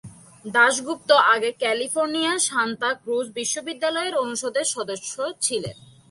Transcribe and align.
দাশগুপ্ত 0.45 1.09
আগে 1.33 1.49
California, 1.51 2.33
Santa 2.47 2.89
Cruz 2.93 3.25
বিশ্ববিদ্যালয়ের 3.35 4.15
অনুষদের 4.15 4.65
সদস্য 4.65 5.13
ছিলেন। 5.41 5.75